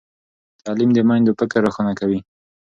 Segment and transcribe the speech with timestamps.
[0.65, 2.19] تعلیم د میندو فکر روښانه کوي۔